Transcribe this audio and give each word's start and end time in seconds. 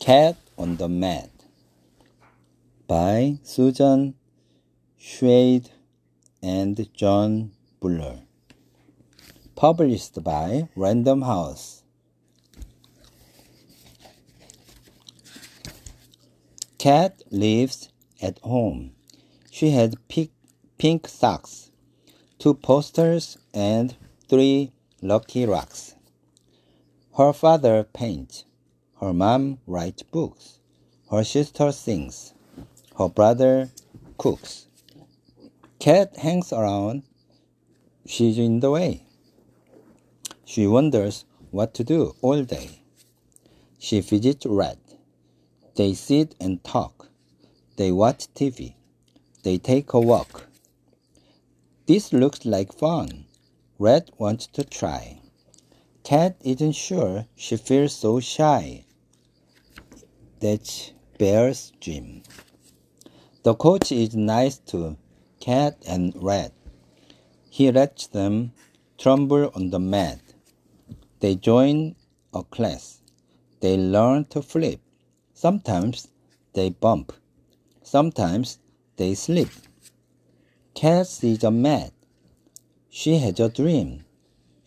Cat 0.00 0.36
on 0.56 0.76
the 0.76 0.88
Mat 0.88 1.28
by 2.88 3.38
Susan 3.42 4.14
Schade 4.98 5.68
and 6.42 6.88
Jon 6.94 7.50
Buller. 7.80 8.20
Published 9.54 10.24
by 10.24 10.70
Random 10.74 11.20
House. 11.20 11.82
Cat 16.78 17.22
lives 17.30 17.90
at 18.22 18.38
home. 18.38 18.92
She 19.50 19.68
has 19.72 19.94
pink, 20.08 20.30
pink 20.78 21.08
socks, 21.08 21.70
two 22.38 22.54
posters, 22.54 23.36
and 23.52 23.94
three 24.30 24.72
lucky 25.02 25.44
rocks. 25.44 25.95
Her 27.16 27.32
father 27.32 27.82
paints. 27.82 28.44
Her 29.00 29.14
mom 29.14 29.58
writes 29.66 30.02
books. 30.02 30.58
Her 31.10 31.24
sister 31.24 31.72
sings. 31.72 32.34
Her 32.98 33.08
brother 33.08 33.70
cooks. 34.18 34.66
Cat 35.78 36.14
hangs 36.18 36.52
around. 36.52 37.04
She's 38.04 38.36
in 38.36 38.60
the 38.60 38.70
way. 38.70 39.06
She 40.44 40.66
wonders 40.66 41.24
what 41.50 41.72
to 41.76 41.84
do 41.84 42.14
all 42.20 42.44
day. 42.44 42.82
She 43.78 44.00
visits 44.00 44.44
Red. 44.44 44.78
They 45.74 45.94
sit 45.94 46.34
and 46.38 46.62
talk. 46.62 47.08
They 47.78 47.92
watch 47.92 48.26
TV. 48.34 48.74
They 49.42 49.56
take 49.56 49.94
a 49.94 50.00
walk. 50.00 50.48
This 51.86 52.12
looks 52.12 52.44
like 52.44 52.74
fun. 52.74 53.24
Red 53.78 54.10
wants 54.18 54.48
to 54.48 54.64
try. 54.64 55.22
Cat 56.06 56.36
isn't 56.44 56.76
sure. 56.76 57.26
She 57.34 57.56
feels 57.56 57.92
so 57.92 58.20
shy. 58.20 58.84
That's 60.38 60.92
Bear's 61.18 61.72
dream. 61.80 62.22
The 63.42 63.56
coach 63.56 63.90
is 63.90 64.14
nice 64.14 64.58
to 64.70 64.98
Cat 65.40 65.82
and 65.84 66.12
Red. 66.14 66.52
He 67.50 67.72
lets 67.72 68.06
them 68.06 68.52
tumble 68.98 69.50
on 69.52 69.70
the 69.70 69.80
mat. 69.80 70.20
They 71.18 71.34
join 71.34 71.96
a 72.32 72.44
class. 72.44 73.02
They 73.58 73.76
learn 73.76 74.26
to 74.26 74.42
flip. 74.42 74.78
Sometimes 75.34 76.06
they 76.52 76.70
bump. 76.70 77.14
Sometimes 77.82 78.60
they 78.96 79.14
slip. 79.16 79.50
Cat 80.72 81.08
sees 81.08 81.42
a 81.42 81.50
mat. 81.50 81.92
She 82.90 83.18
has 83.18 83.40
a 83.40 83.48
dream. 83.48 84.05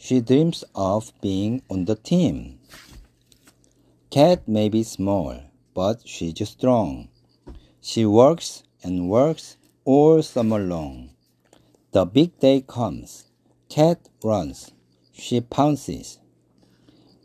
She 0.01 0.21
dreams 0.21 0.63
of 0.73 1.11
being 1.21 1.61
on 1.69 1.83
the 1.83 1.95
team. 1.95 2.59
Cat 4.09 4.47
may 4.47 4.69
be 4.69 4.81
small, 4.81 5.35
but 5.73 6.07
she's 6.07 6.49
strong. 6.49 7.09
She 7.81 8.05
works 8.05 8.63
and 8.81 9.09
works 9.09 9.57
all 9.83 10.21
summer 10.23 10.57
long. 10.57 11.11
The 11.91 12.05
big 12.05 12.39
day 12.39 12.63
comes. 12.65 13.25
Cat 13.67 14.07
runs. 14.23 14.71
She 15.11 15.41
pounces. 15.41 16.19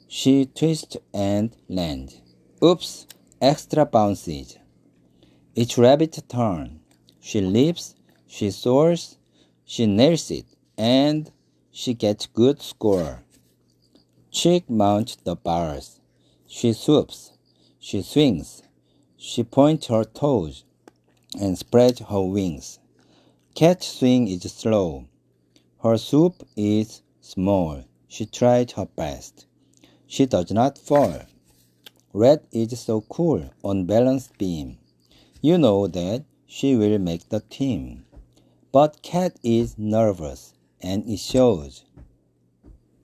She 0.08 0.46
twists 0.46 0.96
and 1.14 1.56
lands. 1.68 2.20
Oops, 2.62 3.06
extra 3.40 3.86
bounces. 3.86 4.58
It's 5.54 5.78
rabbit's 5.78 6.20
turn. 6.22 6.80
She 7.20 7.40
leaps, 7.40 7.94
she 8.26 8.50
soars, 8.50 9.16
she 9.64 9.86
nails 9.86 10.30
it, 10.32 10.46
and 10.76 11.30
she 11.76 11.92
gets 11.92 12.26
good 12.26 12.62
score. 12.62 13.24
Chick 14.30 14.70
mounts 14.70 15.16
the 15.16 15.34
bars. 15.34 15.98
She 16.46 16.72
swoops, 16.72 17.32
she 17.80 18.00
swings, 18.00 18.62
she 19.16 19.42
points 19.42 19.88
her 19.88 20.04
toes 20.04 20.64
and 21.40 21.58
spreads 21.58 21.98
her 21.98 22.22
wings. 22.22 22.78
Cat 23.56 23.82
swing 23.82 24.28
is 24.28 24.42
slow. 24.52 25.06
Her 25.82 25.98
swoop 25.98 26.46
is 26.56 27.02
small. 27.20 27.82
She 28.06 28.24
tries 28.24 28.70
her 28.72 28.86
best. 28.86 29.46
She 30.06 30.26
does 30.26 30.52
not 30.52 30.78
fall. 30.78 31.22
Red 32.12 32.46
is 32.52 32.78
so 32.78 33.00
cool 33.00 33.50
on 33.64 33.86
balance 33.86 34.30
beam. 34.38 34.78
You 35.42 35.58
know 35.58 35.88
that 35.88 36.24
she 36.46 36.76
will 36.76 37.00
make 37.00 37.30
the 37.30 37.40
team. 37.40 38.04
But 38.70 39.02
Cat 39.02 39.36
is 39.42 39.76
nervous 39.76 40.54
and 40.84 41.08
it 41.08 41.18
shows. 41.18 41.84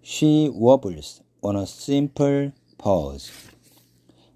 She 0.03 0.51
wobbles 0.53 1.23
on 1.43 1.57
a 1.57 1.67
simple 1.67 2.53
pose. 2.77 3.33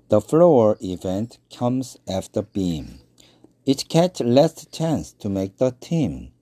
The 0.09 0.21
floor 0.21 0.78
event 0.81 1.38
comes 1.54 1.99
after 2.09 2.43
beam. 2.43 3.00
It's 3.66 3.84
Cat's 3.84 4.21
last 4.21 4.72
chance 4.72 5.12
to 5.15 5.28
make 5.28 5.59
the 5.59 5.72
team. 5.72 6.33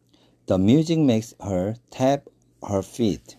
The 0.47 0.59
music 0.59 0.99
makes 0.99 1.35
her 1.41 1.77
tap 1.91 2.29
her 2.69 2.83
feet. 2.83 3.37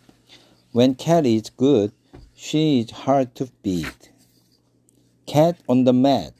When 0.71 0.95
Cat 0.95 1.25
is 1.25 1.49
good, 1.49 1.93
she 2.33 2.81
is 2.81 2.91
hard 2.91 3.35
to 3.35 3.49
beat. 3.61 4.11
Cat 5.25 5.57
on 5.69 5.85
the 5.85 5.93
mat. 5.93 6.33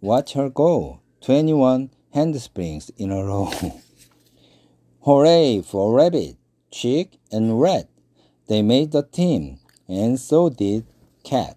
Watch 0.00 0.34
her 0.34 0.48
go. 0.48 1.00
21 1.22 1.90
handsprings 2.12 2.90
in 2.96 3.10
a 3.10 3.24
row. 3.24 3.50
Hooray 5.04 5.62
for 5.62 5.94
Rabbit, 5.94 6.36
Chick, 6.72 7.18
and 7.30 7.60
Red. 7.60 7.86
They 8.48 8.62
made 8.62 8.90
the 8.90 9.02
team, 9.02 9.60
and 9.86 10.18
so 10.18 10.48
did 10.48 10.86
Cat. 11.22 11.56